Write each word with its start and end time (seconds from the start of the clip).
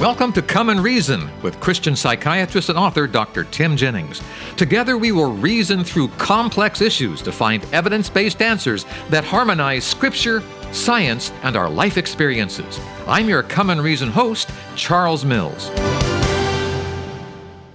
Welcome 0.00 0.32
to 0.32 0.40
Come 0.40 0.70
and 0.70 0.82
Reason 0.82 1.28
with 1.42 1.60
Christian 1.60 1.94
psychiatrist 1.94 2.70
and 2.70 2.78
author 2.78 3.06
Dr. 3.06 3.44
Tim 3.44 3.76
Jennings. 3.76 4.22
Together, 4.56 4.96
we 4.96 5.12
will 5.12 5.30
reason 5.30 5.84
through 5.84 6.08
complex 6.16 6.80
issues 6.80 7.20
to 7.20 7.30
find 7.30 7.62
evidence 7.74 8.08
based 8.08 8.40
answers 8.40 8.86
that 9.10 9.24
harmonize 9.24 9.84
Scripture, 9.84 10.42
science, 10.72 11.30
and 11.42 11.54
our 11.54 11.68
life 11.68 11.98
experiences. 11.98 12.80
I'm 13.06 13.28
your 13.28 13.42
Come 13.42 13.68
and 13.68 13.82
Reason 13.82 14.08
host, 14.08 14.48
Charles 14.74 15.22
Mills. 15.26 15.68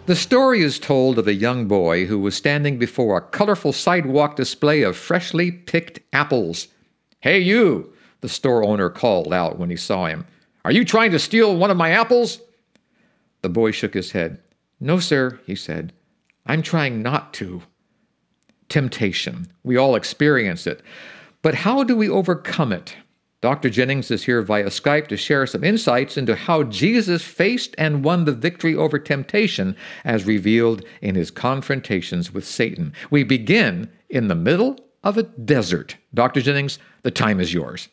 The 0.08 0.16
story 0.16 0.62
is 0.62 0.80
told 0.80 1.20
of 1.20 1.28
a 1.28 1.34
young 1.36 1.68
boy 1.68 2.08
who 2.08 2.18
was 2.18 2.34
standing 2.34 2.80
before 2.80 3.18
a 3.18 3.22
colorful 3.22 3.72
sidewalk 3.72 4.36
display 4.36 4.82
of 4.82 4.98
freshly 4.98 5.52
picked 5.52 6.00
apples. 6.12 6.70
Hey, 7.20 7.38
you! 7.38 7.94
The 8.22 8.30
store 8.30 8.64
owner 8.64 8.90
called 8.90 9.32
out 9.32 9.60
when 9.60 9.70
he 9.70 9.76
saw 9.76 10.08
him. 10.08 10.26
Are 10.66 10.72
you 10.72 10.84
trying 10.84 11.12
to 11.12 11.20
steal 11.20 11.56
one 11.56 11.70
of 11.70 11.78
my 11.78 11.92
apples? 11.92 12.42
The 13.44 13.50
boy 13.50 13.70
shook 13.70 13.94
his 13.94 14.14
head. 14.14 14.42
No, 14.80 14.98
sir, 14.98 15.40
he 15.46 15.54
said. 15.54 15.94
I'm 16.48 16.64
trying 16.64 17.04
not 17.04 17.36
to. 17.36 17.62
Temptation. 18.68 19.46
We 19.64 19.78
all 19.78 19.94
experience 19.94 20.66
it. 20.66 20.82
But 21.44 21.54
how 21.54 21.84
do 21.84 21.96
we 21.96 22.10
overcome 22.10 22.72
it? 22.72 22.96
Dr. 23.42 23.70
Jennings 23.70 24.10
is 24.10 24.24
here 24.24 24.42
via 24.42 24.66
Skype 24.66 25.08
to 25.10 25.18
share 25.18 25.46
some 25.46 25.64
insights 25.64 26.18
into 26.18 26.36
how 26.36 26.64
Jesus 26.64 27.24
faced 27.24 27.76
and 27.78 28.04
won 28.04 28.26
the 28.26 28.32
victory 28.32 28.74
over 28.74 28.98
temptation 28.98 29.76
as 30.04 30.26
revealed 30.26 30.84
in 31.00 31.14
his 31.14 31.30
confrontations 31.30 32.34
with 32.34 32.44
Satan. 32.44 32.92
We 33.12 33.24
begin 33.24 33.88
in 34.10 34.30
the 34.30 34.34
middle 34.34 34.80
of 35.04 35.16
a 35.16 35.24
desert. 35.24 35.96
Dr. 36.16 36.42
Jennings, 36.42 36.80
the 37.04 37.12
time 37.12 37.40
is 37.40 37.54
yours. 37.54 37.88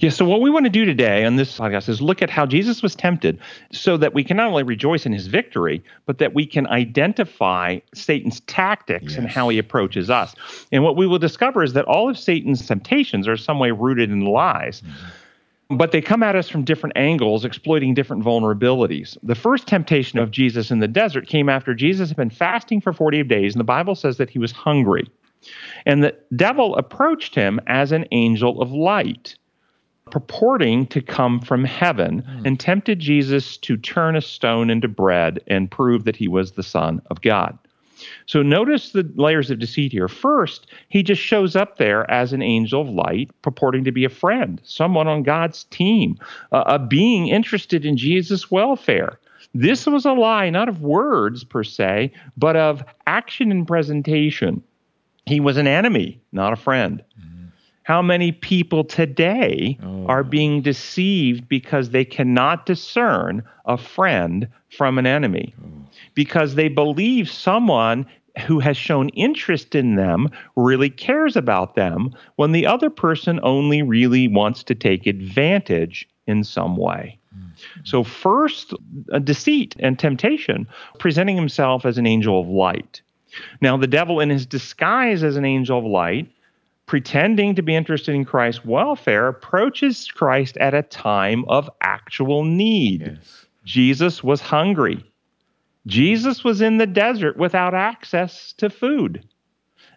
Yeah, 0.00 0.10
so 0.10 0.24
what 0.24 0.40
we 0.40 0.50
want 0.50 0.64
to 0.64 0.70
do 0.70 0.84
today 0.84 1.24
on 1.24 1.36
this 1.36 1.58
podcast 1.58 1.88
is 1.88 2.00
look 2.00 2.22
at 2.22 2.30
how 2.30 2.44
Jesus 2.44 2.82
was 2.82 2.96
tempted 2.96 3.38
so 3.70 3.96
that 3.98 4.14
we 4.14 4.24
can 4.24 4.36
not 4.36 4.48
only 4.48 4.62
rejoice 4.62 5.06
in 5.06 5.12
his 5.12 5.26
victory, 5.26 5.84
but 6.06 6.18
that 6.18 6.34
we 6.34 6.44
can 6.46 6.66
identify 6.66 7.78
Satan's 7.94 8.40
tactics 8.40 9.12
yes. 9.12 9.16
and 9.16 9.28
how 9.28 9.48
he 9.48 9.58
approaches 9.58 10.10
us. 10.10 10.34
And 10.72 10.82
what 10.82 10.96
we 10.96 11.06
will 11.06 11.18
discover 11.18 11.62
is 11.62 11.74
that 11.74 11.84
all 11.84 12.08
of 12.08 12.18
Satan's 12.18 12.66
temptations 12.66 13.28
are 13.28 13.36
some 13.36 13.58
way 13.58 13.70
rooted 13.70 14.10
in 14.10 14.22
lies. 14.22 14.80
Mm-hmm. 14.80 15.76
But 15.76 15.92
they 15.92 16.00
come 16.00 16.24
at 16.24 16.34
us 16.34 16.48
from 16.48 16.64
different 16.64 16.96
angles, 16.96 17.44
exploiting 17.44 17.94
different 17.94 18.24
vulnerabilities. 18.24 19.16
The 19.22 19.36
first 19.36 19.68
temptation 19.68 20.18
of 20.18 20.32
Jesus 20.32 20.72
in 20.72 20.80
the 20.80 20.88
desert 20.88 21.28
came 21.28 21.48
after 21.48 21.74
Jesus 21.74 22.08
had 22.08 22.16
been 22.16 22.28
fasting 22.28 22.80
for 22.80 22.92
40 22.92 23.22
days, 23.22 23.54
and 23.54 23.60
the 23.60 23.64
Bible 23.64 23.94
says 23.94 24.16
that 24.16 24.30
he 24.30 24.40
was 24.40 24.50
hungry. 24.50 25.08
And 25.86 26.02
the 26.02 26.16
devil 26.34 26.76
approached 26.76 27.36
him 27.36 27.60
as 27.68 27.92
an 27.92 28.04
angel 28.10 28.60
of 28.60 28.72
light 28.72 29.36
purporting 30.10 30.86
to 30.88 31.00
come 31.00 31.40
from 31.40 31.64
heaven 31.64 32.22
mm. 32.22 32.46
and 32.46 32.58
tempted 32.58 32.98
Jesus 32.98 33.56
to 33.58 33.76
turn 33.76 34.16
a 34.16 34.20
stone 34.20 34.70
into 34.70 34.88
bread 34.88 35.40
and 35.46 35.70
prove 35.70 36.04
that 36.04 36.16
he 36.16 36.28
was 36.28 36.52
the 36.52 36.62
Son 36.62 37.00
of 37.10 37.20
God. 37.20 37.58
So 38.26 38.42
notice 38.42 38.92
the 38.92 39.10
layers 39.16 39.50
of 39.50 39.58
deceit 39.58 39.92
here. 39.92 40.08
First, 40.08 40.66
he 40.88 41.02
just 41.02 41.20
shows 41.20 41.56
up 41.56 41.76
there 41.76 42.10
as 42.10 42.32
an 42.32 42.42
angel 42.42 42.80
of 42.80 42.88
light, 42.88 43.30
purporting 43.42 43.84
to 43.84 43.92
be 43.92 44.04
a 44.04 44.10
friend, 44.10 44.60
someone 44.64 45.06
on 45.06 45.22
God's 45.22 45.64
team, 45.64 46.18
uh, 46.52 46.64
a 46.66 46.78
being 46.78 47.28
interested 47.28 47.84
in 47.84 47.96
Jesus' 47.96 48.50
welfare. 48.50 49.18
This 49.54 49.86
was 49.86 50.06
a 50.06 50.12
lie, 50.12 50.50
not 50.50 50.68
of 50.68 50.82
words 50.82 51.44
per 51.44 51.64
se, 51.64 52.12
but 52.36 52.56
of 52.56 52.84
action 53.06 53.50
and 53.50 53.66
presentation. 53.66 54.62
He 55.26 55.40
was 55.40 55.56
an 55.56 55.66
enemy, 55.66 56.20
not 56.32 56.52
a 56.52 56.56
friend. 56.56 57.02
Mm. 57.20 57.29
How 57.90 58.02
many 58.02 58.30
people 58.30 58.84
today 58.84 59.76
oh. 59.82 60.06
are 60.06 60.22
being 60.22 60.62
deceived 60.62 61.48
because 61.48 61.90
they 61.90 62.04
cannot 62.04 62.64
discern 62.64 63.42
a 63.64 63.76
friend 63.76 64.46
from 64.68 64.96
an 64.96 65.08
enemy? 65.08 65.52
Oh. 65.60 65.66
Because 66.14 66.54
they 66.54 66.68
believe 66.68 67.28
someone 67.28 68.06
who 68.46 68.60
has 68.60 68.76
shown 68.76 69.08
interest 69.08 69.74
in 69.74 69.96
them 69.96 70.28
really 70.54 70.88
cares 70.88 71.34
about 71.34 71.74
them 71.74 72.14
when 72.36 72.52
the 72.52 72.64
other 72.64 72.90
person 72.90 73.40
only 73.42 73.82
really 73.82 74.28
wants 74.28 74.62
to 74.62 74.76
take 74.76 75.08
advantage 75.08 76.08
in 76.28 76.44
some 76.44 76.76
way. 76.76 77.18
Mm-hmm. 77.36 77.80
So, 77.82 78.04
first, 78.04 78.72
a 79.10 79.18
deceit 79.18 79.74
and 79.80 79.98
temptation, 79.98 80.68
presenting 81.00 81.34
himself 81.34 81.84
as 81.84 81.98
an 81.98 82.06
angel 82.06 82.38
of 82.40 82.46
light. 82.46 83.02
Now, 83.60 83.76
the 83.76 83.88
devil, 83.88 84.20
in 84.20 84.30
his 84.30 84.46
disguise 84.46 85.24
as 85.24 85.34
an 85.34 85.44
angel 85.44 85.80
of 85.80 85.84
light, 85.84 86.30
pretending 86.90 87.54
to 87.54 87.62
be 87.62 87.76
interested 87.76 88.16
in 88.16 88.24
Christ's 88.24 88.64
welfare, 88.64 89.28
approaches 89.28 90.10
Christ 90.10 90.56
at 90.56 90.74
a 90.74 90.82
time 90.82 91.44
of 91.46 91.70
actual 91.82 92.42
need. 92.42 93.02
Yes. 93.02 93.46
Jesus 93.64 94.24
was 94.24 94.40
hungry. 94.40 95.04
Jesus 95.86 96.42
was 96.42 96.60
in 96.60 96.78
the 96.78 96.88
desert 96.88 97.36
without 97.36 97.74
access 97.74 98.52
to 98.54 98.68
food. 98.68 99.24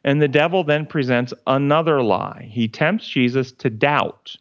And 0.03 0.21
the 0.21 0.27
devil 0.27 0.63
then 0.63 0.85
presents 0.85 1.33
another 1.47 2.03
lie. 2.03 2.47
He 2.51 2.67
tempts 2.67 3.09
Jesus 3.09 3.51
to 3.53 3.71
doubt, 3.71 4.35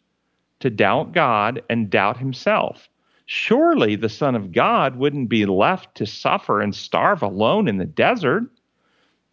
to 0.59 0.69
doubt 0.69 1.11
God 1.11 1.63
and 1.71 1.89
doubt 1.89 2.17
himself. 2.17 2.87
Surely 3.25 3.95
the 3.95 4.09
Son 4.09 4.35
of 4.35 4.51
God 4.51 4.95
wouldn't 4.95 5.27
be 5.27 5.47
left 5.47 5.95
to 5.95 6.05
suffer 6.05 6.61
and 6.61 6.75
starve 6.75 7.23
alone 7.23 7.67
in 7.67 7.79
the 7.79 7.85
desert. 7.85 8.43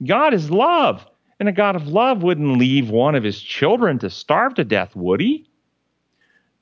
God 0.07 0.33
is 0.33 0.51
love. 0.51 1.07
And 1.41 1.49
a 1.49 1.53
God 1.53 1.75
of 1.75 1.89
love 1.89 2.23
wouldn't 2.23 2.59
leave 2.59 2.91
one 2.91 3.15
of 3.15 3.25
his 3.25 3.41
children 3.41 3.99
to 4.01 4.11
starve 4.11 4.55
to 4.55 4.65
death, 4.65 4.95
would 4.95 5.21
he? 5.21 5.49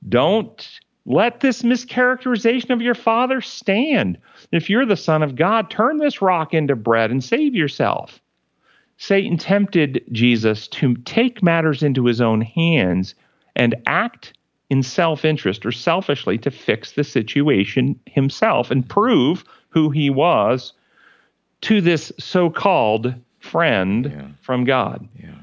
Don't 0.09 0.81
let 1.05 1.41
this 1.41 1.63
mischaracterization 1.63 2.71
of 2.71 2.81
your 2.81 2.95
father 2.95 3.41
stand. 3.41 4.19
If 4.53 4.71
you're 4.71 4.87
the 4.87 4.97
Son 4.97 5.25
of 5.25 5.35
God, 5.35 5.69
turn 5.69 5.97
this 5.97 6.23
rock 6.23 6.55
into 6.55 6.77
bread 6.77 7.11
and 7.11 7.25
save 7.25 7.57
yourself. 7.57 8.21
Satan 8.99 9.37
tempted 9.37 10.05
Jesus 10.13 10.69
to 10.69 10.95
take 10.99 11.43
matters 11.43 11.83
into 11.83 12.05
his 12.05 12.21
own 12.21 12.41
hands 12.41 13.17
and 13.57 13.75
act 13.87 14.39
in 14.71 14.85
self 14.85 15.25
interest 15.25 15.67
or 15.67 15.73
selfishly 15.73 16.39
to 16.39 16.51
fix 16.53 16.93
the 16.93 17.05
situation 17.05 17.99
himself 18.07 18.71
and 18.71 18.89
prove 18.89 19.45
who 19.71 19.91
he 19.91 20.09
was 20.09 20.73
to 21.63 21.81
this 21.81 22.13
so 22.19 22.49
called 22.49 23.15
friend 23.41 24.13
yeah. 24.13 24.29
from 24.41 24.65
God. 24.65 25.09
Yeah. 25.19 25.35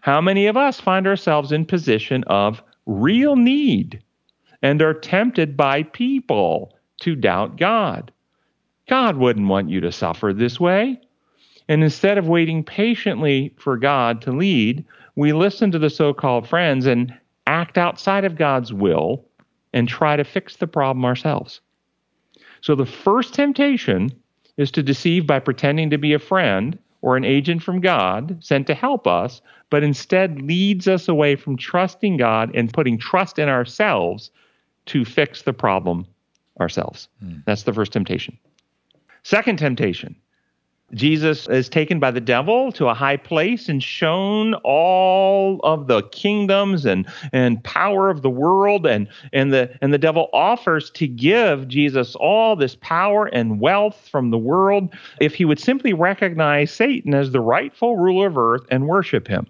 How 0.00 0.20
many 0.20 0.46
of 0.46 0.56
us 0.56 0.80
find 0.80 1.06
ourselves 1.06 1.52
in 1.52 1.64
position 1.64 2.24
of 2.24 2.62
real 2.86 3.36
need 3.36 4.02
and 4.62 4.80
are 4.82 4.94
tempted 4.94 5.56
by 5.56 5.82
people 5.82 6.74
to 7.02 7.14
doubt 7.14 7.56
God? 7.56 8.12
God 8.88 9.16
wouldn't 9.16 9.48
want 9.48 9.68
you 9.68 9.80
to 9.80 9.92
suffer 9.92 10.32
this 10.32 10.58
way. 10.58 11.00
And 11.68 11.84
instead 11.84 12.16
of 12.16 12.28
waiting 12.28 12.64
patiently 12.64 13.54
for 13.58 13.76
God 13.76 14.22
to 14.22 14.32
lead, 14.32 14.84
we 15.16 15.32
listen 15.32 15.70
to 15.72 15.78
the 15.78 15.90
so 15.90 16.14
called 16.14 16.48
friends 16.48 16.86
and 16.86 17.12
act 17.46 17.76
outside 17.76 18.24
of 18.24 18.36
God's 18.36 18.72
will 18.72 19.24
and 19.74 19.86
try 19.86 20.16
to 20.16 20.24
fix 20.24 20.56
the 20.56 20.66
problem 20.66 21.04
ourselves. 21.04 21.60
So 22.62 22.74
the 22.74 22.86
first 22.86 23.34
temptation 23.34 24.10
is 24.56 24.70
to 24.72 24.82
deceive 24.82 25.26
by 25.26 25.38
pretending 25.38 25.90
to 25.90 25.98
be 25.98 26.12
a 26.14 26.18
friend 26.18 26.78
or 27.00 27.16
an 27.16 27.24
agent 27.24 27.62
from 27.62 27.80
God 27.80 28.38
sent 28.40 28.66
to 28.66 28.74
help 28.74 29.06
us, 29.06 29.40
but 29.70 29.82
instead 29.82 30.42
leads 30.42 30.88
us 30.88 31.08
away 31.08 31.36
from 31.36 31.56
trusting 31.56 32.16
God 32.16 32.50
and 32.54 32.72
putting 32.72 32.98
trust 32.98 33.38
in 33.38 33.48
ourselves 33.48 34.30
to 34.86 35.04
fix 35.04 35.42
the 35.42 35.52
problem 35.52 36.06
ourselves. 36.60 37.08
Hmm. 37.20 37.36
That's 37.46 37.62
the 37.62 37.72
first 37.72 37.92
temptation. 37.92 38.38
Second 39.22 39.58
temptation 39.58 40.16
Jesus 40.94 41.46
is 41.48 41.68
taken 41.68 42.00
by 42.00 42.10
the 42.10 42.20
devil 42.20 42.72
to 42.72 42.88
a 42.88 42.94
high 42.94 43.18
place 43.18 43.68
and 43.68 43.82
shown 43.82 44.54
all 44.64 45.60
of 45.62 45.86
the 45.86 46.02
kingdoms 46.04 46.86
and, 46.86 47.06
and 47.30 47.62
power 47.62 48.08
of 48.08 48.22
the 48.22 48.30
world. 48.30 48.86
And, 48.86 49.06
and, 49.32 49.52
the, 49.52 49.76
and 49.82 49.92
the 49.92 49.98
devil 49.98 50.30
offers 50.32 50.90
to 50.92 51.06
give 51.06 51.68
Jesus 51.68 52.14
all 52.14 52.56
this 52.56 52.74
power 52.80 53.26
and 53.26 53.60
wealth 53.60 54.08
from 54.10 54.30
the 54.30 54.38
world 54.38 54.94
if 55.20 55.34
he 55.34 55.44
would 55.44 55.60
simply 55.60 55.92
recognize 55.92 56.72
Satan 56.72 57.12
as 57.12 57.32
the 57.32 57.40
rightful 57.40 57.98
ruler 57.98 58.28
of 58.28 58.38
earth 58.38 58.64
and 58.70 58.88
worship 58.88 59.28
him. 59.28 59.46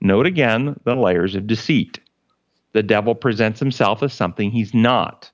Note 0.00 0.26
again 0.26 0.78
the 0.84 0.94
layers 0.94 1.34
of 1.34 1.48
deceit. 1.48 1.98
The 2.74 2.82
devil 2.82 3.14
presents 3.14 3.58
himself 3.58 4.02
as 4.02 4.12
something 4.12 4.50
he's 4.50 4.74
not. 4.74 5.30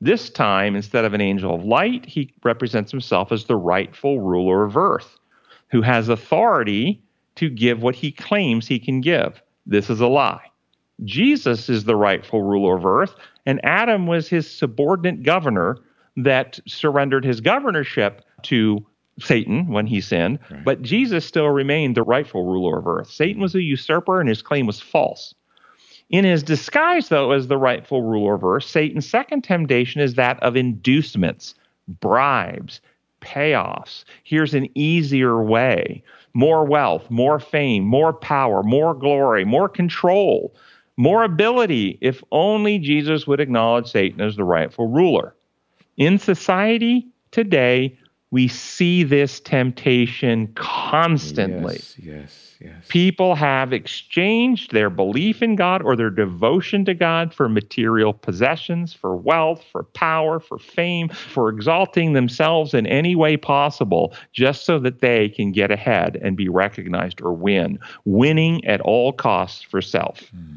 This 0.00 0.28
time, 0.30 0.76
instead 0.76 1.04
of 1.04 1.14
an 1.14 1.20
angel 1.20 1.54
of 1.54 1.64
light, 1.64 2.04
he 2.04 2.32
represents 2.42 2.90
himself 2.90 3.32
as 3.32 3.44
the 3.44 3.56
rightful 3.56 4.20
ruler 4.20 4.64
of 4.64 4.76
earth, 4.76 5.18
who 5.70 5.82
has 5.82 6.08
authority 6.08 7.02
to 7.36 7.48
give 7.48 7.82
what 7.82 7.94
he 7.94 8.12
claims 8.12 8.66
he 8.66 8.78
can 8.78 9.00
give. 9.00 9.42
This 9.66 9.90
is 9.90 10.00
a 10.00 10.06
lie. 10.06 10.50
Jesus 11.02 11.68
is 11.68 11.84
the 11.84 11.96
rightful 11.96 12.42
ruler 12.42 12.76
of 12.76 12.86
earth, 12.86 13.14
and 13.46 13.64
Adam 13.64 14.06
was 14.06 14.28
his 14.28 14.50
subordinate 14.50 15.22
governor 15.22 15.78
that 16.16 16.60
surrendered 16.66 17.24
his 17.24 17.40
governorship 17.40 18.24
to 18.42 18.84
Satan 19.18 19.68
when 19.68 19.86
he 19.86 20.00
sinned, 20.00 20.38
right. 20.50 20.64
but 20.64 20.82
Jesus 20.82 21.24
still 21.24 21.48
remained 21.48 21.96
the 21.96 22.02
rightful 22.02 22.44
ruler 22.44 22.78
of 22.78 22.86
earth. 22.86 23.10
Satan 23.10 23.40
was 23.40 23.54
a 23.54 23.62
usurper 23.62 24.20
and 24.20 24.28
his 24.28 24.42
claim 24.42 24.66
was 24.66 24.80
false. 24.80 25.34
In 26.14 26.24
his 26.24 26.44
disguise, 26.44 27.08
though, 27.08 27.32
as 27.32 27.48
the 27.48 27.58
rightful 27.58 28.02
ruler 28.02 28.36
of 28.36 28.44
earth, 28.44 28.62
Satan's 28.62 29.04
second 29.04 29.42
temptation 29.42 30.00
is 30.00 30.14
that 30.14 30.40
of 30.44 30.54
inducements, 30.54 31.56
bribes, 31.88 32.80
payoffs. 33.20 34.04
Here's 34.22 34.54
an 34.54 34.68
easier 34.76 35.42
way 35.42 36.04
more 36.32 36.64
wealth, 36.64 37.10
more 37.10 37.40
fame, 37.40 37.82
more 37.82 38.12
power, 38.12 38.62
more 38.62 38.94
glory, 38.94 39.44
more 39.44 39.68
control, 39.68 40.54
more 40.96 41.24
ability, 41.24 41.98
if 42.00 42.22
only 42.30 42.78
Jesus 42.78 43.26
would 43.26 43.40
acknowledge 43.40 43.90
Satan 43.90 44.20
as 44.20 44.36
the 44.36 44.44
rightful 44.44 44.86
ruler. 44.86 45.34
In 45.96 46.20
society 46.20 47.08
today, 47.32 47.98
we 48.34 48.48
see 48.48 49.04
this 49.04 49.38
temptation 49.38 50.52
constantly. 50.56 51.74
Yes, 51.74 51.96
yes, 52.02 52.56
yes. 52.60 52.84
People 52.88 53.36
have 53.36 53.72
exchanged 53.72 54.72
their 54.72 54.90
belief 54.90 55.40
in 55.40 55.54
God 55.54 55.82
or 55.82 55.94
their 55.94 56.10
devotion 56.10 56.84
to 56.86 56.94
God 56.94 57.32
for 57.32 57.48
material 57.48 58.12
possessions, 58.12 58.92
for 58.92 59.14
wealth, 59.14 59.64
for 59.70 59.84
power, 59.84 60.40
for 60.40 60.58
fame, 60.58 61.10
for 61.10 61.48
exalting 61.48 62.14
themselves 62.14 62.74
in 62.74 62.88
any 62.88 63.14
way 63.14 63.36
possible, 63.36 64.12
just 64.32 64.66
so 64.66 64.80
that 64.80 65.00
they 65.00 65.28
can 65.28 65.52
get 65.52 65.70
ahead 65.70 66.18
and 66.20 66.36
be 66.36 66.48
recognized 66.48 67.20
or 67.20 67.32
win, 67.32 67.78
winning 68.04 68.64
at 68.64 68.80
all 68.80 69.12
costs 69.12 69.62
for 69.62 69.80
self. 69.80 70.22
Mm-hmm. 70.34 70.56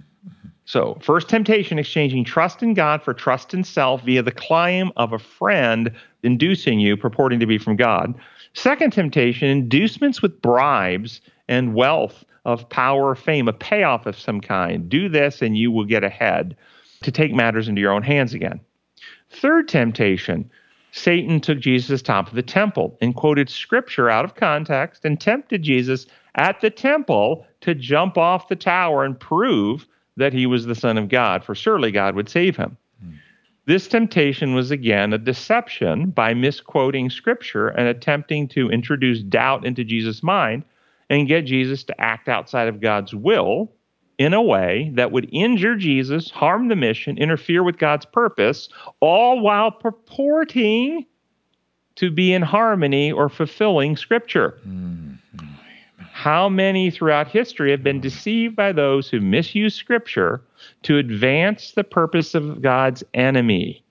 So, 0.68 0.98
first 1.02 1.30
temptation, 1.30 1.80
exchanging 1.80 2.26
trust 2.26 2.62
in 2.62 2.74
God 2.74 3.02
for 3.02 3.14
trust 3.14 3.54
in 3.54 3.64
self 3.64 4.04
via 4.04 4.22
the 4.22 4.34
claim 4.34 4.92
of 4.98 5.14
a 5.14 5.18
friend 5.18 5.90
inducing 6.24 6.82
you, 6.82 6.98
purporting 6.98 7.40
to 7.40 7.46
be 7.46 7.58
from 7.58 7.78
God. 7.78 8.14
Second 8.54 8.92
temptation, 8.92 9.48
inducements 9.48 10.22
with 10.22 10.42
bribes 10.42 11.22
and 11.48 11.74
wealth 11.74 12.26
of 12.44 12.68
power 12.68 13.16
fame, 13.16 13.48
a 13.48 13.54
payoff 13.54 14.06
of 14.06 14.20
some 14.20 14.42
kind. 14.42 14.90
Do 14.90 15.08
this 15.08 15.42
and 15.42 15.58
you 15.58 15.72
will 15.72 15.86
get 15.86 16.04
ahead 16.04 16.58
to 17.02 17.12
take 17.14 17.34
matters 17.34 17.70
into 17.70 17.80
your 17.80 17.94
own 17.94 18.04
hands 18.04 18.34
again. 18.34 18.60
Third 19.30 19.70
temptation, 19.70 20.52
Satan 20.92 21.40
took 21.40 21.60
Jesus 21.60 22.02
top 22.02 22.28
of 22.28 22.36
the 22.36 22.44
temple 22.44 22.98
and 23.00 23.16
quoted 23.16 23.50
scripture 23.50 24.10
out 24.10 24.26
of 24.26 24.36
context 24.36 25.06
and 25.06 25.18
tempted 25.18 25.64
Jesus 25.64 26.08
at 26.36 26.60
the 26.60 26.70
temple 26.70 27.48
to 27.62 27.74
jump 27.74 28.18
off 28.18 28.50
the 28.50 28.56
tower 28.58 29.06
and 29.06 29.18
prove 29.18 29.88
that 30.18 30.34
he 30.34 30.46
was 30.46 30.66
the 30.66 30.76
Son 30.76 30.98
of 30.98 31.10
God, 31.10 31.44
for 31.44 31.56
surely 31.56 31.92
God 31.92 32.16
would 32.16 32.30
save 32.30 32.58
him. 32.58 32.78
This 33.68 33.90
temptation 33.90 34.54
was 34.56 34.72
again 34.72 35.12
a 35.12 35.18
deception 35.18 36.12
by 36.12 36.34
misquoting 36.34 37.10
scripture 37.10 37.68
and 37.68 37.88
attempting 37.88 38.48
to 38.50 38.70
introduce 38.70 39.22
doubt 39.22 39.66
into 39.66 39.84
Jesus' 39.84 40.24
mind 40.24 40.64
and 41.10 41.28
get 41.28 41.46
Jesus 41.46 41.84
to 41.84 42.02
act 42.02 42.30
outside 42.30 42.70
of 42.70 42.80
God's 42.80 43.14
will 43.14 43.70
in 44.18 44.34
a 44.34 44.42
way 44.42 44.92
that 44.96 45.12
would 45.12 45.30
injure 45.34 45.76
Jesus, 45.76 46.32
harm 46.32 46.70
the 46.70 46.78
mission, 46.78 47.18
interfere 47.18 47.62
with 47.62 47.78
God's 47.78 48.06
purpose, 48.06 48.70
all 49.02 49.42
while 49.42 49.70
purporting 49.70 51.06
to 51.96 52.10
be 52.10 52.34
in 52.34 52.44
harmony 52.44 53.12
or 53.12 53.28
fulfilling 53.28 53.98
scripture. 53.98 54.58
Mm-hmm. 54.68 55.07
How 56.28 56.50
many 56.50 56.92
throughout 56.92 57.30
history 57.30 57.72
have 57.72 57.84
been 57.84 58.02
deceived 58.02 58.54
by 58.54 58.74
those 58.74 59.10
who 59.10 59.22
misuse 59.22 59.74
Scripture 59.74 60.42
to 60.84 60.98
advance 60.98 61.72
the 61.72 61.86
purpose 61.86 62.36
of 62.36 62.62
God's 62.62 63.02
enemy? 63.14 63.82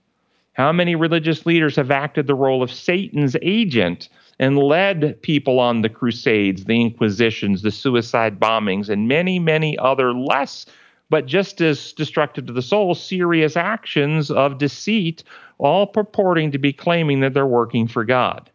How 0.52 0.70
many 0.70 0.94
religious 0.94 1.46
leaders 1.46 1.76
have 1.76 1.90
acted 1.90 2.26
the 2.26 2.34
role 2.34 2.62
of 2.62 2.70
Satan's 2.70 3.36
agent 3.40 4.10
and 4.38 4.58
led 4.58 5.22
people 5.22 5.58
on 5.58 5.80
the 5.80 5.88
Crusades, 5.88 6.66
the 6.66 6.78
Inquisitions, 6.78 7.62
the 7.62 7.70
suicide 7.70 8.38
bombings, 8.38 8.90
and 8.90 9.08
many, 9.08 9.38
many 9.38 9.78
other 9.78 10.12
less, 10.12 10.66
but 11.08 11.24
just 11.24 11.62
as 11.62 11.94
destructive 11.94 12.44
to 12.48 12.52
the 12.52 12.60
soul, 12.60 12.94
serious 12.94 13.56
actions 13.56 14.30
of 14.30 14.58
deceit, 14.58 15.24
all 15.56 15.86
purporting 15.86 16.50
to 16.50 16.58
be 16.58 16.74
claiming 16.74 17.20
that 17.20 17.32
they're 17.32 17.46
working 17.46 17.88
for 17.88 18.04
God? 18.04 18.50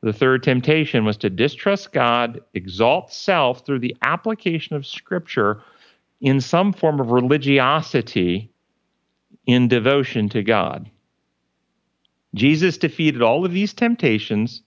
The 0.00 0.12
third 0.12 0.42
temptation 0.42 1.04
was 1.04 1.16
to 1.18 1.30
distrust 1.30 1.92
God, 1.92 2.40
exalt 2.54 3.12
self 3.12 3.66
through 3.66 3.80
the 3.80 3.96
application 4.02 4.76
of 4.76 4.86
Scripture 4.86 5.62
in 6.20 6.40
some 6.40 6.72
form 6.72 7.00
of 7.00 7.10
religiosity 7.10 8.50
in 9.46 9.68
devotion 9.68 10.28
to 10.30 10.42
God. 10.42 10.90
Jesus 12.34 12.78
defeated 12.78 13.22
all 13.22 13.44
of 13.44 13.52
these 13.52 13.74
temptations 13.74 14.62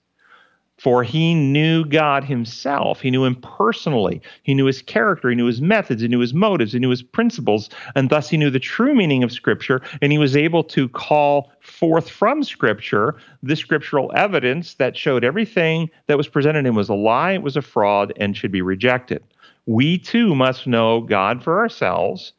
for 0.81 1.04
he 1.04 1.36
knew 1.36 1.86
God 1.86 2.24
himself. 2.24 3.01
He 3.01 3.12
knew 3.12 3.24
him 3.24 3.36
personally. 3.36 4.19
He 4.42 4.56
knew 4.56 4.66
his 4.66 4.81
character. 4.81 5.30
He 5.30 5.36
knew 5.36 5.45
his 5.45 5.62
methods. 5.62 6.01
He 6.01 6.07
knew 6.07 6.22
his 6.22 6.33
motives. 6.33 6.74
He 6.74 6.80
knew 6.80 6.89
his 6.89 7.04
principles. 7.04 7.69
And 7.94 8.10
thus 8.10 8.30
he 8.30 8.36
knew 8.36 8.50
the 8.50 8.57
true 8.57 8.95
meaning 8.95 9.22
of 9.22 9.31
Scripture. 9.31 9.83
And 10.01 10.12
he 10.12 10.18
was 10.18 10.36
able 10.36 10.63
to 10.63 10.89
call 10.89 11.51
forth 11.60 12.10
from 12.10 12.44
Scripture 12.44 13.13
the 13.44 13.56
scriptural 13.56 14.12
evidence 14.16 14.74
that 14.75 14.98
showed 14.98 15.24
everything 15.24 15.88
that 16.07 16.18
was 16.18 16.28
presented 16.28 16.66
him 16.66 16.74
was 16.74 16.89
a 16.89 16.95
lie, 16.95 17.33
it 17.33 17.44
was 17.44 17.56
a 17.56 17.62
fraud, 17.62 18.12
and 18.16 18.36
should 18.36 18.51
be 18.51 18.63
rejected. 18.63 19.22
We 19.68 20.00
too 20.00 20.33
must 20.33 20.66
know 20.66 21.01
God 21.01 21.44
for 21.44 21.60
ourselves. 21.60 22.33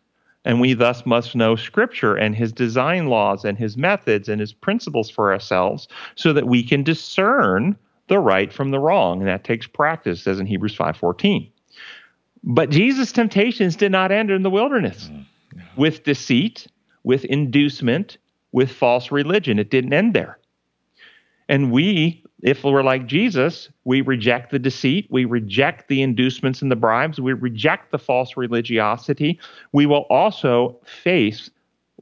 And 0.44 0.60
we 0.60 0.74
thus 0.74 1.06
must 1.06 1.36
know 1.36 1.54
Scripture 1.54 2.16
and 2.16 2.34
His 2.34 2.52
design 2.52 3.06
laws 3.06 3.44
and 3.44 3.56
His 3.56 3.76
methods 3.76 4.28
and 4.28 4.40
His 4.40 4.52
principles 4.52 5.08
for 5.08 5.32
ourselves 5.32 5.86
so 6.16 6.32
that 6.32 6.48
we 6.48 6.64
can 6.64 6.82
discern 6.82 7.76
the 8.12 8.18
right 8.18 8.52
from 8.52 8.70
the 8.70 8.78
wrong, 8.78 9.20
and 9.20 9.28
that 9.28 9.42
takes 9.42 9.66
practice, 9.66 10.26
as 10.26 10.38
in 10.38 10.44
Hebrews 10.44 10.76
5:14. 10.76 11.50
But 12.44 12.68
Jesus' 12.68 13.10
temptations 13.10 13.74
did 13.74 13.90
not 13.90 14.12
end 14.12 14.30
in 14.30 14.42
the 14.42 14.50
wilderness 14.50 15.08
mm, 15.08 15.24
with 15.76 16.04
deceit, 16.04 16.66
with 17.04 17.24
inducement, 17.24 18.18
with 18.52 18.70
false 18.70 19.10
religion. 19.10 19.58
It 19.58 19.70
didn't 19.70 19.94
end 19.94 20.12
there. 20.12 20.38
And 21.48 21.72
we, 21.72 22.22
if 22.42 22.64
we're 22.64 22.82
like 22.82 23.06
Jesus, 23.06 23.70
we 23.84 24.02
reject 24.02 24.50
the 24.50 24.58
deceit, 24.58 25.06
we 25.10 25.24
reject 25.24 25.88
the 25.88 26.02
inducements 26.02 26.60
and 26.60 26.70
the 26.70 26.76
bribes, 26.76 27.18
we 27.18 27.32
reject 27.32 27.92
the 27.92 27.98
false 27.98 28.36
religiosity. 28.36 29.40
We 29.72 29.86
will 29.86 30.04
also 30.10 30.76
face 30.84 31.48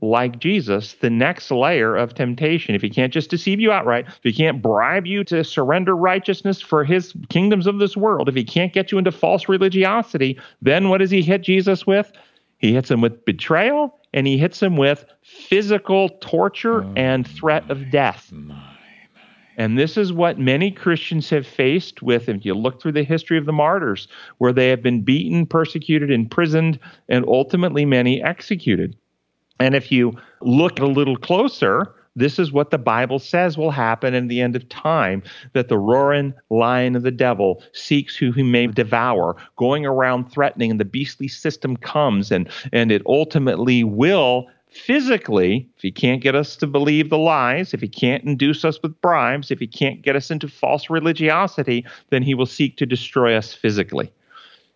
like 0.02 0.38
Jesus, 0.38 0.94
the 0.94 1.11
next 1.11 1.50
layer 1.50 1.97
of 1.97 2.14
temptation. 2.14 2.75
If 2.75 2.82
he 2.82 2.91
can't 2.91 3.12
just 3.12 3.31
deceive 3.31 3.61
you 3.61 3.73
outright, 3.73 4.06
if 4.08 4.20
he 4.23 4.32
can't 4.32 4.62
bribe 4.62 5.06
you 5.06 5.25
to 5.25 5.44
surrender 5.44 5.97
righteousness 5.97 6.61
for 6.61 6.85
his 6.85 7.14
kingdoms 7.29 7.67
of 7.67 7.79
this 7.79 7.97
world, 7.97 8.29
if 8.29 8.35
he 8.35 8.44
can't 8.44 8.73
get 8.73 8.91
you 8.93 8.99
into 8.99 9.12
false 9.12 9.49
religiosity, 9.49 10.38
then 10.62 10.88
what 10.88 10.99
does 10.99 11.11
he 11.11 11.23
hit 11.23 11.43
Jesus 11.43 11.87
with? 11.87 12.12
He 12.58 12.75
hits 12.75 12.91
him 12.91 13.00
with 13.00 13.25
betrayal 13.25 13.99
and 14.12 14.26
he 14.26 14.37
hits 14.37 14.62
him 14.62 14.76
with 14.76 15.05
physical 15.23 16.11
torture 16.20 16.85
oh, 16.85 16.93
and 16.97 17.26
threat 17.26 17.70
of 17.70 17.91
death. 17.91 18.31
My, 18.32 18.55
my. 18.55 18.76
And 19.57 19.78
this 19.78 19.99
is 19.99 20.11
what 20.11 20.38
many 20.38 20.71
Christians 20.71 21.28
have 21.28 21.47
faced 21.47 22.00
with, 22.00 22.30
if 22.30 22.47
you 22.47 22.54
look 22.54 22.80
through 22.80 22.92
the 22.92 23.02
history 23.02 23.37
of 23.37 23.45
the 23.45 23.52
martyrs, 23.52 24.09
where 24.38 24.54
they 24.54 24.71
have 24.71 24.83
been 24.83 25.02
beaten, 25.02 25.45
persecuted, 25.45 26.11
imprisoned, 26.11 26.78
and 27.11 27.26
ultimately 27.28 27.85
many 27.85 28.23
executed. 28.23 28.97
And 29.61 29.75
if 29.75 29.93
you 29.93 30.12
look 30.40 30.81
a 30.81 30.87
little 30.87 31.17
closer, 31.17 31.95
this 32.17 32.38
is 32.38 32.50
what 32.50 32.71
the 32.71 32.79
Bible 32.79 33.19
says 33.19 33.57
will 33.57 33.71
happen 33.71 34.14
in 34.14 34.26
the 34.26 34.40
end 34.40 34.57
of 34.57 34.69
time 34.69 35.23
that 35.52 35.69
the 35.69 35.79
roaring 35.79 36.35
lion 36.49 36.97
of 36.97 37.02
the 37.02 37.11
devil 37.11 37.62
seeks 37.73 38.17
who 38.17 38.33
he 38.33 38.43
may 38.43 38.67
devour, 38.67 39.37
going 39.57 39.87
around 39.87 40.33
threatening, 40.33 40.71
and 40.71 40.81
the 40.81 40.85
beastly 40.85 41.29
system 41.29 41.76
comes 41.76 42.33
and, 42.33 42.49
and 42.73 42.90
it 42.90 43.02
ultimately 43.07 43.85
will 43.85 44.49
physically, 44.71 45.69
if 45.76 45.83
he 45.83 45.90
can't 45.90 46.23
get 46.23 46.35
us 46.35 46.57
to 46.57 46.67
believe 46.67 47.11
the 47.11 47.19
lies, 47.19 47.75
if 47.75 47.81
he 47.81 47.88
can't 47.88 48.25
induce 48.25 48.64
us 48.64 48.81
with 48.83 49.00
bribes, 49.00 49.50
if 49.50 49.59
he 49.59 49.67
can't 49.67 50.02
get 50.02 50.17
us 50.17 50.31
into 50.31 50.49
false 50.49 50.88
religiosity, 50.88 51.85
then 52.11 52.23
he 52.23 52.35
will 52.35 52.47
seek 52.47 52.76
to 52.76 52.87
destroy 52.87 53.37
us 53.37 53.52
physically. 53.52 54.12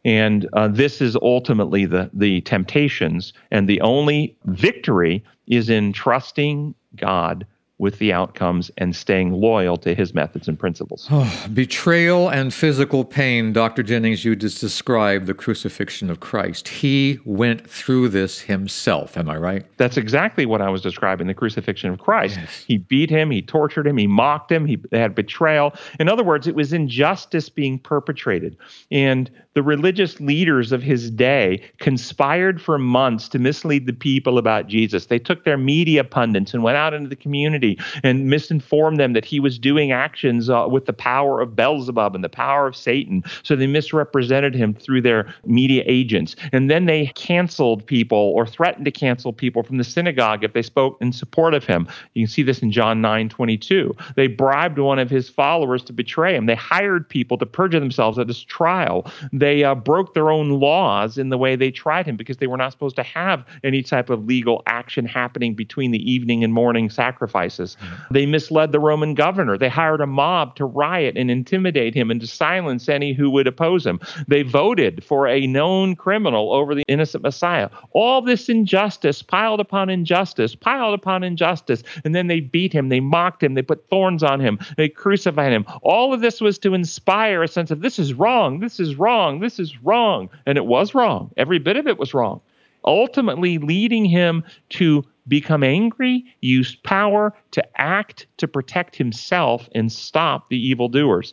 And 0.04 0.48
uh, 0.52 0.68
this 0.68 1.00
is 1.00 1.16
ultimately 1.16 1.86
the, 1.86 2.10
the 2.12 2.40
temptations. 2.42 3.32
And 3.50 3.68
the 3.68 3.80
only 3.80 4.36
victory 4.44 5.24
is 5.46 5.70
in 5.70 5.92
trusting 5.92 6.74
God 6.96 7.46
with 7.78 7.98
the 7.98 8.12
outcomes 8.12 8.70
and 8.78 8.94
staying 8.94 9.32
loyal 9.32 9.76
to 9.76 9.94
his 9.94 10.14
methods 10.14 10.46
and 10.46 10.58
principles. 10.58 11.08
Oh, 11.10 11.46
betrayal 11.54 12.28
and 12.28 12.54
physical 12.54 13.04
pain, 13.04 13.52
Dr. 13.52 13.82
Jennings, 13.82 14.24
you 14.24 14.36
just 14.36 14.60
described 14.60 15.26
the 15.26 15.34
crucifixion 15.34 16.08
of 16.08 16.20
Christ. 16.20 16.68
He 16.68 17.18
went 17.24 17.68
through 17.68 18.10
this 18.10 18.40
himself, 18.40 19.16
am 19.16 19.28
I 19.28 19.36
right? 19.36 19.66
That's 19.76 19.96
exactly 19.96 20.46
what 20.46 20.62
I 20.62 20.70
was 20.70 20.82
describing 20.82 21.26
the 21.26 21.34
crucifixion 21.34 21.90
of 21.90 21.98
Christ. 21.98 22.38
Yes. 22.38 22.64
He 22.66 22.78
beat 22.78 23.10
him, 23.10 23.30
he 23.30 23.42
tortured 23.42 23.86
him, 23.86 23.96
he 23.96 24.06
mocked 24.06 24.52
him, 24.52 24.66
he 24.66 24.78
had 24.92 25.14
betrayal. 25.14 25.74
In 25.98 26.08
other 26.08 26.22
words, 26.22 26.46
it 26.46 26.54
was 26.54 26.72
injustice 26.72 27.48
being 27.48 27.80
perpetrated. 27.80 28.56
And 28.92 29.30
the 29.54 29.62
religious 29.62 30.20
leaders 30.20 30.72
of 30.72 30.82
his 30.82 31.10
day 31.10 31.62
conspired 31.78 32.60
for 32.60 32.78
months 32.78 33.28
to 33.28 33.38
mislead 33.38 33.86
the 33.86 33.92
people 33.92 34.36
about 34.36 34.66
Jesus. 34.66 35.06
They 35.06 35.18
took 35.18 35.44
their 35.44 35.56
media 35.56 36.02
pundits 36.02 36.52
and 36.52 36.62
went 36.62 36.76
out 36.76 36.92
into 36.92 37.08
the 37.08 37.16
community 37.16 37.78
and 38.02 38.28
misinformed 38.28 38.98
them 38.98 39.12
that 39.12 39.24
he 39.24 39.38
was 39.38 39.58
doing 39.58 39.92
actions 39.92 40.50
uh, 40.50 40.66
with 40.68 40.86
the 40.86 40.92
power 40.92 41.40
of 41.40 41.54
Beelzebub 41.54 42.14
and 42.14 42.24
the 42.24 42.28
power 42.28 42.66
of 42.66 42.76
Satan. 42.76 43.22
So 43.44 43.54
they 43.54 43.68
misrepresented 43.68 44.54
him 44.54 44.74
through 44.74 45.02
their 45.02 45.32
media 45.46 45.84
agents. 45.86 46.34
And 46.52 46.68
then 46.68 46.86
they 46.86 47.06
canceled 47.14 47.86
people 47.86 48.32
or 48.34 48.46
threatened 48.46 48.84
to 48.86 48.90
cancel 48.90 49.32
people 49.32 49.62
from 49.62 49.78
the 49.78 49.84
synagogue 49.84 50.42
if 50.42 50.52
they 50.52 50.62
spoke 50.62 50.98
in 51.00 51.12
support 51.12 51.54
of 51.54 51.64
him. 51.64 51.86
You 52.14 52.26
can 52.26 52.32
see 52.32 52.42
this 52.42 52.60
in 52.60 52.72
John 52.72 53.00
9 53.00 53.28
22. 53.28 53.94
They 54.16 54.26
bribed 54.26 54.78
one 54.78 54.98
of 54.98 55.10
his 55.10 55.28
followers 55.28 55.84
to 55.84 55.92
betray 55.92 56.34
him. 56.34 56.46
They 56.46 56.54
hired 56.56 57.08
people 57.08 57.38
to 57.38 57.46
perjure 57.46 57.80
themselves 57.80 58.18
at 58.18 58.26
his 58.26 58.42
trial 58.42 59.10
uh, 59.44 59.74
broke 59.74 60.14
their 60.14 60.30
own 60.30 60.50
laws 60.60 61.18
in 61.18 61.28
the 61.28 61.38
way 61.38 61.56
they 61.56 61.70
tried 61.70 62.06
him 62.06 62.16
because 62.16 62.38
they 62.38 62.46
were 62.46 62.56
not 62.56 62.72
supposed 62.72 62.96
to 62.96 63.02
have 63.02 63.44
any 63.62 63.82
type 63.82 64.10
of 64.10 64.24
legal 64.24 64.62
action 64.66 65.04
happening 65.04 65.54
between 65.54 65.90
the 65.90 66.10
evening 66.10 66.42
and 66.42 66.52
morning 66.52 66.88
sacrifices. 66.88 67.76
Mm-hmm. 67.80 68.14
They 68.14 68.26
misled 68.26 68.72
the 68.72 68.80
Roman 68.80 69.14
governor. 69.14 69.58
They 69.58 69.68
hired 69.68 70.00
a 70.00 70.06
mob 70.06 70.56
to 70.56 70.64
riot 70.64 71.16
and 71.16 71.30
intimidate 71.30 71.94
him 71.94 72.10
and 72.10 72.20
to 72.20 72.26
silence 72.26 72.88
any 72.88 73.12
who 73.12 73.30
would 73.30 73.46
oppose 73.46 73.86
him. 73.86 74.00
They 74.28 74.42
voted 74.42 75.04
for 75.04 75.28
a 75.28 75.46
known 75.46 75.96
criminal 75.96 76.52
over 76.52 76.74
the 76.74 76.84
innocent 76.88 77.22
Messiah. 77.22 77.68
All 77.92 78.22
this 78.22 78.48
injustice 78.48 79.22
piled 79.22 79.60
upon 79.60 79.90
injustice, 79.90 80.54
piled 80.54 80.94
upon 80.94 81.22
injustice. 81.22 81.82
And 82.04 82.14
then 82.14 82.28
they 82.28 82.40
beat 82.40 82.72
him, 82.72 82.88
they 82.88 83.00
mocked 83.00 83.42
him, 83.42 83.54
they 83.54 83.62
put 83.62 83.88
thorns 83.88 84.22
on 84.22 84.40
him, 84.40 84.58
they 84.76 84.88
crucified 84.88 85.52
him. 85.52 85.64
All 85.82 86.12
of 86.12 86.20
this 86.20 86.40
was 86.40 86.58
to 86.60 86.74
inspire 86.74 87.42
a 87.42 87.48
sense 87.48 87.70
of 87.70 87.80
this 87.80 87.98
is 87.98 88.14
wrong, 88.14 88.60
this 88.60 88.80
is 88.80 88.96
wrong 88.96 89.33
wrong. 89.34 89.40
This 89.40 89.58
is 89.58 89.82
wrong. 89.82 90.30
And 90.46 90.58
it 90.58 90.66
was 90.66 90.94
wrong. 90.94 91.30
Every 91.36 91.58
bit 91.58 91.76
of 91.76 91.86
it 91.86 91.98
was 91.98 92.14
wrong. 92.14 92.40
Ultimately, 92.84 93.58
leading 93.58 94.04
him 94.04 94.44
to 94.70 95.04
become 95.26 95.62
angry, 95.62 96.24
use 96.42 96.76
power 96.76 97.32
to 97.52 97.80
act 97.80 98.26
to 98.36 98.46
protect 98.46 98.94
himself 98.96 99.68
and 99.74 99.90
stop 99.90 100.50
the 100.50 100.68
evildoers. 100.68 101.32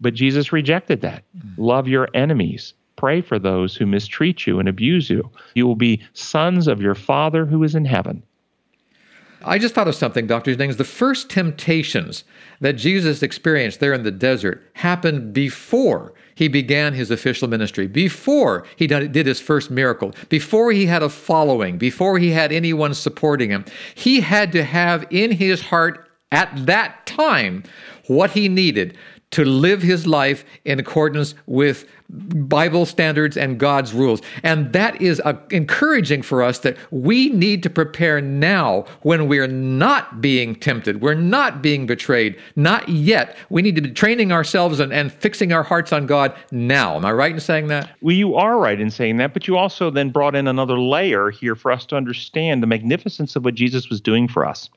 But 0.00 0.14
Jesus 0.14 0.52
rejected 0.52 1.00
that. 1.00 1.24
Mm-hmm. 1.36 1.60
Love 1.60 1.88
your 1.88 2.08
enemies. 2.14 2.74
Pray 2.94 3.20
for 3.20 3.38
those 3.38 3.74
who 3.76 3.84
mistreat 3.84 4.46
you 4.46 4.58
and 4.60 4.68
abuse 4.68 5.10
you. 5.10 5.28
You 5.54 5.66
will 5.66 5.76
be 5.76 6.02
sons 6.12 6.68
of 6.68 6.80
your 6.80 6.94
Father 6.94 7.44
who 7.46 7.62
is 7.62 7.74
in 7.74 7.84
heaven. 7.84 8.22
I 9.44 9.58
just 9.58 9.74
thought 9.74 9.88
of 9.88 9.94
something, 9.94 10.26
Dr. 10.26 10.52
Jennings. 10.54 10.76
The 10.76 10.84
first 10.84 11.28
temptations 11.30 12.24
that 12.60 12.74
Jesus 12.74 13.22
experienced 13.22 13.80
there 13.80 13.92
in 13.92 14.02
the 14.02 14.10
desert 14.10 14.62
happened 14.74 15.32
before 15.32 16.14
he 16.36 16.48
began 16.48 16.92
his 16.92 17.10
official 17.10 17.48
ministry, 17.48 17.88
before 17.88 18.64
he 18.76 18.86
did 18.86 19.26
his 19.26 19.40
first 19.40 19.70
miracle, 19.70 20.14
before 20.28 20.70
he 20.70 20.86
had 20.86 21.02
a 21.02 21.08
following, 21.08 21.78
before 21.78 22.18
he 22.18 22.30
had 22.30 22.52
anyone 22.52 22.92
supporting 22.94 23.50
him. 23.50 23.64
He 23.94 24.20
had 24.20 24.52
to 24.52 24.62
have 24.62 25.06
in 25.10 25.32
his 25.32 25.62
heart 25.62 26.08
at 26.30 26.52
that 26.66 27.06
time 27.06 27.64
what 28.06 28.30
he 28.32 28.48
needed 28.48 28.96
to 29.32 29.44
live 29.44 29.82
his 29.82 30.06
life 30.06 30.44
in 30.64 30.78
accordance 30.78 31.34
with 31.46 31.86
Bible 32.08 32.86
standards 32.86 33.36
and 33.36 33.58
God's 33.58 33.92
rules. 33.92 34.22
And 34.44 34.72
that 34.72 35.00
is 35.02 35.20
uh, 35.24 35.34
encouraging 35.50 36.22
for 36.22 36.42
us 36.42 36.60
that 36.60 36.76
we 36.92 37.30
need 37.30 37.62
to 37.64 37.70
prepare 37.70 38.20
now 38.20 38.84
when 39.02 39.26
we're 39.26 39.48
not 39.48 40.20
being 40.20 40.54
tempted, 40.54 41.00
we're 41.00 41.14
not 41.14 41.62
being 41.62 41.86
betrayed, 41.86 42.38
not 42.54 42.88
yet. 42.88 43.36
We 43.50 43.62
need 43.62 43.74
to 43.74 43.82
be 43.82 43.90
training 43.90 44.30
ourselves 44.30 44.78
and, 44.78 44.92
and 44.92 45.12
fixing 45.12 45.52
our 45.52 45.64
hearts 45.64 45.92
on 45.92 46.06
God 46.06 46.34
now. 46.52 46.96
Am 46.96 47.04
I 47.04 47.12
right 47.12 47.32
in 47.32 47.40
saying 47.40 47.66
that? 47.68 47.90
Well, 48.00 48.14
you 48.14 48.36
are 48.36 48.58
right 48.58 48.80
in 48.80 48.90
saying 48.90 49.16
that, 49.16 49.32
but 49.32 49.48
you 49.48 49.56
also 49.56 49.90
then 49.90 50.10
brought 50.10 50.36
in 50.36 50.46
another 50.46 50.78
layer 50.78 51.30
here 51.30 51.56
for 51.56 51.72
us 51.72 51.84
to 51.86 51.96
understand 51.96 52.62
the 52.62 52.68
magnificence 52.68 53.34
of 53.34 53.44
what 53.44 53.54
Jesus 53.54 53.88
was 53.90 54.00
doing 54.00 54.28
for 54.28 54.46
us. 54.46 54.70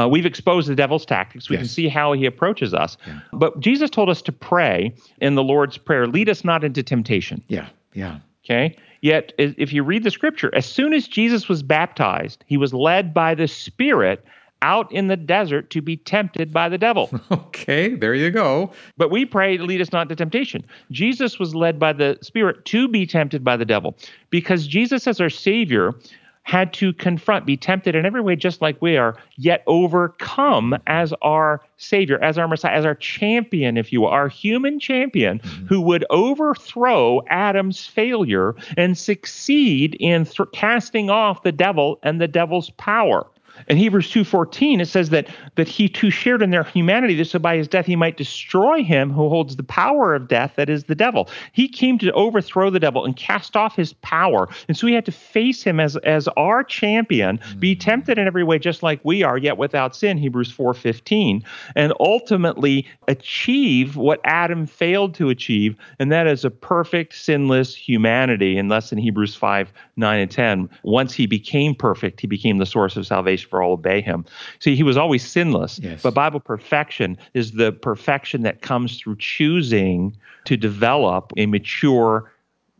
Uh, 0.00 0.08
we've 0.08 0.26
exposed 0.26 0.68
the 0.68 0.74
devil's 0.74 1.04
tactics. 1.04 1.50
We 1.50 1.56
yes. 1.56 1.62
can 1.62 1.68
see 1.68 1.88
how 1.88 2.12
he 2.12 2.24
approaches 2.24 2.72
us. 2.72 2.96
Yeah. 3.06 3.20
But 3.32 3.60
Jesus 3.60 3.90
told 3.90 4.08
us 4.08 4.22
to 4.22 4.32
pray 4.32 4.94
in 5.20 5.34
the 5.34 5.42
Lord's 5.42 5.76
Prayer 5.76 6.06
lead 6.06 6.28
us 6.28 6.44
not 6.44 6.64
into 6.64 6.82
temptation. 6.82 7.42
Yeah, 7.48 7.68
yeah. 7.92 8.20
Okay. 8.44 8.76
Yet, 9.02 9.32
if 9.38 9.72
you 9.72 9.82
read 9.82 10.04
the 10.04 10.10
scripture, 10.10 10.50
as 10.54 10.66
soon 10.66 10.92
as 10.92 11.08
Jesus 11.08 11.48
was 11.48 11.62
baptized, 11.62 12.44
he 12.46 12.56
was 12.56 12.74
led 12.74 13.14
by 13.14 13.34
the 13.34 13.48
Spirit 13.48 14.24
out 14.62 14.90
in 14.92 15.08
the 15.08 15.16
desert 15.16 15.70
to 15.70 15.80
be 15.80 15.96
tempted 15.96 16.52
by 16.52 16.68
the 16.68 16.78
devil. 16.78 17.10
Okay, 17.60 17.94
there 17.94 18.14
you 18.14 18.30
go. 18.30 18.72
But 18.96 19.10
we 19.10 19.24
pray 19.24 19.56
to 19.56 19.62
lead 19.62 19.80
us 19.80 19.92
not 19.92 20.08
to 20.08 20.16
temptation. 20.16 20.64
Jesus 20.90 21.38
was 21.38 21.54
led 21.54 21.78
by 21.78 21.92
the 21.92 22.18
Spirit 22.22 22.64
to 22.66 22.88
be 22.88 23.06
tempted 23.06 23.44
by 23.44 23.56
the 23.56 23.64
devil 23.66 23.96
because 24.30 24.66
Jesus, 24.66 25.06
as 25.06 25.20
our 25.20 25.28
Savior, 25.30 25.94
had 26.42 26.72
to 26.72 26.92
confront, 26.94 27.46
be 27.46 27.56
tempted 27.56 27.94
in 27.94 28.04
every 28.04 28.20
way 28.20 28.34
just 28.34 28.60
like 28.60 28.80
we 28.82 28.96
are, 28.96 29.16
yet 29.36 29.62
overcome 29.66 30.76
as 30.86 31.12
our 31.22 31.60
Savior, 31.76 32.22
as 32.22 32.38
our 32.38 32.48
Messiah, 32.48 32.76
as 32.76 32.84
our 32.84 32.94
champion, 32.94 33.76
if 33.76 33.92
you 33.92 34.00
will, 34.00 34.08
our 34.08 34.28
human 34.28 34.80
champion 34.80 35.38
mm-hmm. 35.38 35.66
who 35.66 35.80
would 35.80 36.04
overthrow 36.10 37.22
Adam's 37.28 37.86
failure 37.86 38.54
and 38.76 38.98
succeed 38.98 39.96
in 40.00 40.24
th- 40.24 40.48
casting 40.52 41.10
off 41.10 41.42
the 41.42 41.52
devil 41.52 41.98
and 42.02 42.20
the 42.20 42.28
devil's 42.28 42.70
power. 42.70 43.26
In 43.68 43.76
Hebrews 43.76 44.10
2:14 44.10 44.80
it 44.80 44.86
says 44.86 45.10
that 45.10 45.28
that 45.56 45.68
he 45.68 45.88
too 45.88 46.10
shared 46.10 46.42
in 46.42 46.50
their 46.50 46.64
humanity 46.64 47.14
that 47.16 47.26
so 47.26 47.38
by 47.38 47.56
his 47.56 47.68
death 47.68 47.86
he 47.86 47.96
might 47.96 48.16
destroy 48.16 48.82
him 48.82 49.10
who 49.10 49.28
holds 49.28 49.56
the 49.56 49.62
power 49.62 50.14
of 50.14 50.28
death 50.28 50.52
that 50.56 50.68
is 50.68 50.84
the 50.84 50.94
devil. 50.94 51.28
He 51.52 51.68
came 51.68 51.98
to 51.98 52.12
overthrow 52.12 52.70
the 52.70 52.80
devil 52.80 53.04
and 53.04 53.16
cast 53.16 53.56
off 53.56 53.76
his 53.76 53.92
power. 53.94 54.48
And 54.68 54.76
so 54.76 54.86
we 54.86 54.94
had 54.94 55.06
to 55.06 55.12
face 55.12 55.62
him 55.62 55.80
as 55.80 55.96
as 55.98 56.28
our 56.36 56.64
champion, 56.64 57.40
be 57.58 57.74
mm-hmm. 57.74 57.80
tempted 57.80 58.18
in 58.18 58.26
every 58.26 58.44
way 58.44 58.58
just 58.58 58.82
like 58.82 59.00
we 59.04 59.22
are 59.22 59.38
yet 59.38 59.58
without 59.58 59.94
sin 59.94 60.18
Hebrews 60.18 60.52
4:15 60.52 61.42
and 61.76 61.92
ultimately 62.00 62.86
achieve 63.08 63.96
what 63.96 64.20
Adam 64.24 64.66
failed 64.66 65.14
to 65.14 65.28
achieve 65.28 65.76
and 65.98 66.10
that 66.12 66.26
is 66.26 66.44
a 66.44 66.50
perfect 66.50 67.14
sinless 67.14 67.74
humanity 67.74 68.56
in 68.56 68.68
less 68.68 68.90
than 68.90 68.98
Hebrews 68.98 69.34
5 69.34 69.72
9 69.96 70.20
and 70.20 70.30
10. 70.30 70.70
Once 70.82 71.12
he 71.12 71.26
became 71.26 71.74
perfect, 71.74 72.20
he 72.20 72.26
became 72.26 72.58
the 72.58 72.66
source 72.66 72.96
of 72.96 73.06
salvation 73.06 73.39
for 73.42 73.62
all 73.62 73.72
obey 73.72 74.00
him. 74.00 74.24
See, 74.58 74.76
he 74.76 74.82
was 74.82 74.96
always 74.96 75.26
sinless, 75.26 75.78
yes. 75.78 76.02
but 76.02 76.14
Bible 76.14 76.40
perfection 76.40 77.18
is 77.34 77.52
the 77.52 77.72
perfection 77.72 78.42
that 78.42 78.62
comes 78.62 78.98
through 78.98 79.16
choosing 79.16 80.16
to 80.44 80.56
develop 80.56 81.32
a 81.36 81.46
mature 81.46 82.30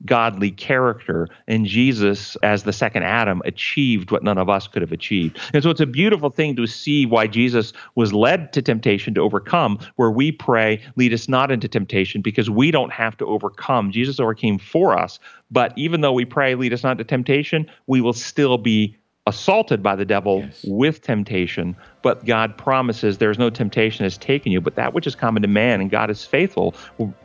godly 0.06 0.50
character. 0.50 1.28
And 1.46 1.66
Jesus, 1.66 2.36
as 2.42 2.62
the 2.62 2.72
second 2.72 3.02
Adam, 3.02 3.42
achieved 3.44 4.10
what 4.10 4.22
none 4.22 4.38
of 4.38 4.48
us 4.48 4.66
could 4.66 4.82
have 4.82 4.92
achieved. 4.92 5.38
And 5.52 5.62
so 5.62 5.70
it's 5.70 5.80
a 5.80 5.86
beautiful 5.86 6.30
thing 6.30 6.56
to 6.56 6.66
see 6.66 7.06
why 7.06 7.26
Jesus 7.26 7.72
was 7.94 8.12
led 8.12 8.52
to 8.54 8.62
temptation 8.62 9.14
to 9.14 9.20
overcome, 9.20 9.78
where 9.96 10.10
we 10.10 10.32
pray, 10.32 10.82
lead 10.96 11.12
us 11.12 11.28
not 11.28 11.50
into 11.50 11.68
temptation, 11.68 12.22
because 12.22 12.48
we 12.48 12.70
don't 12.70 12.92
have 12.92 13.16
to 13.18 13.26
overcome. 13.26 13.92
Jesus 13.92 14.18
overcame 14.18 14.58
for 14.58 14.98
us. 14.98 15.18
But 15.50 15.76
even 15.76 16.00
though 16.00 16.12
we 16.12 16.24
pray, 16.24 16.54
lead 16.54 16.72
us 16.72 16.82
not 16.82 16.92
into 16.92 17.04
temptation, 17.04 17.66
we 17.86 18.00
will 18.00 18.12
still 18.12 18.56
be 18.56 18.96
assaulted 19.26 19.82
by 19.82 19.94
the 19.94 20.04
devil 20.04 20.40
yes. 20.40 20.64
with 20.66 21.02
temptation, 21.02 21.76
but 22.00 22.24
God 22.24 22.56
promises 22.56 23.18
there's 23.18 23.38
no 23.38 23.50
temptation 23.50 24.02
has 24.02 24.16
taken 24.16 24.50
you, 24.50 24.62
but 24.62 24.76
that 24.76 24.94
which 24.94 25.06
is 25.06 25.14
common 25.14 25.42
to 25.42 25.48
man, 25.48 25.80
and 25.80 25.90
God 25.90 26.10
is 26.10 26.24
faithful 26.24 26.74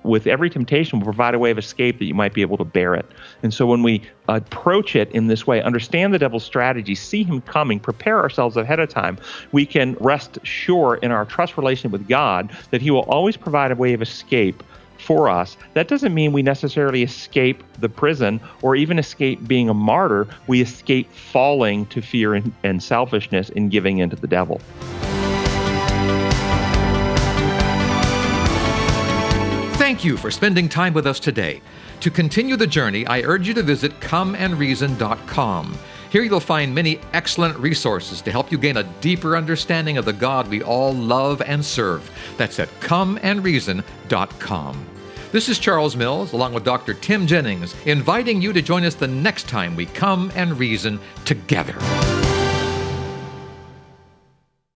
with 0.04 0.28
every 0.28 0.50
temptation 0.50 1.00
will 1.00 1.06
provide 1.06 1.34
a 1.34 1.40
way 1.40 1.52
of 1.52 1.58
escape 1.58 2.00
that 2.00 2.06
you 2.06 2.14
might 2.14 2.34
be 2.34 2.42
able 2.42 2.58
to 2.58 2.66
bear 2.66 2.96
it. 2.96 3.06
And 3.44 3.54
so 3.54 3.66
when 3.66 3.82
we 3.82 4.02
approach 4.28 4.96
it 4.96 5.10
in 5.12 5.28
this 5.28 5.48
way, 5.48 5.62
understand 5.62 6.14
the 6.14 6.20
devil's 6.20 6.44
strategy, 6.44 6.96
see 6.96 7.24
him 7.24 7.40
coming, 7.42 7.80
prepare 7.80 8.20
ourselves 8.20 8.58
ahead 8.58 8.80
of 8.80 8.90
time, 8.90 9.18
we 9.54 9.66
can 9.66 9.94
rest 10.02 10.38
sure 10.44 10.96
in 10.96 11.12
our 11.12 11.26
trust 11.26 11.56
relation 11.56 11.92
with 11.92 12.10
God 12.10 12.52
that 12.72 12.82
he 12.82 12.92
will 12.92 13.04
always 13.04 13.38
provide 13.38 13.72
a 13.72 13.76
way 13.76 13.94
of 13.94 14.02
escape 14.02 14.64
for 14.98 15.30
us. 15.30 15.58
That 15.74 15.88
doesn't 15.88 16.14
mean 16.14 16.32
we 16.34 16.42
necessarily 16.42 17.04
escape 17.04 17.64
the 17.80 17.90
prison 17.90 18.40
or 18.62 18.76
even 18.76 19.00
escape 19.00 19.48
being 19.48 19.70
a 19.70 19.74
martyr. 19.74 20.28
We 20.48 20.62
escape 20.62 21.12
falling 21.12 21.86
to 21.88 22.02
fear 22.02 22.34
and, 22.34 22.54
and 22.64 22.82
selfishness 22.82 23.50
and 23.56 23.72
giving 23.72 24.00
in 24.00 24.10
to 24.10 24.16
the 24.16 24.28
devil. 24.28 24.62
Thank 29.78 30.04
you 30.04 30.18
for 30.18 30.32
spending 30.32 30.68
time 30.68 30.94
with 30.94 31.06
us 31.06 31.20
today. 31.20 31.62
To 32.00 32.10
continue 32.10 32.56
the 32.56 32.68
journey, 32.68 33.06
I 33.08 33.22
urge 33.22 33.48
you 33.48 33.54
to 33.54 33.64
visit 33.64 34.00
comeandreason.com. 34.00 35.78
Here 36.16 36.24
you'll 36.24 36.40
find 36.40 36.74
many 36.74 37.02
excellent 37.12 37.58
resources 37.58 38.22
to 38.22 38.32
help 38.32 38.50
you 38.50 38.58
gain 38.58 38.78
a 38.78 38.84
deeper 39.02 39.36
understanding 39.36 39.98
of 39.98 40.06
the 40.06 40.14
God 40.14 40.48
we 40.48 40.64
all 40.64 40.94
love 40.94 41.42
and 41.42 41.66
serve. 41.66 42.10
That's 42.38 42.58
at 42.58 42.70
comeandreason.com. 42.80 44.86
This 45.34 45.50
is 45.50 45.60
Charles 45.60 45.98
Mills, 45.98 46.32
along 46.32 46.54
with 46.54 46.64
Dr. 46.64 46.94
Tim 46.94 47.28
Jennings, 47.28 47.76
inviting 47.86 48.42
you 48.42 48.54
to 48.54 48.62
join 48.62 48.86
us 48.86 48.96
the 48.96 49.10
next 49.10 49.50
time 49.50 49.76
we 49.76 49.88
come 49.88 50.32
and 50.36 50.58
reason 50.58 51.02
together. 51.26 51.76